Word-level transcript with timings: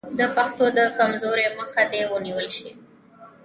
د 0.19 0.21
پښتو 0.35 0.65
د 0.77 0.79
کمزورۍ 0.97 1.47
مخه 1.59 1.81
دې 1.91 2.01
ونیول 2.11 2.47
شي. 2.57 2.69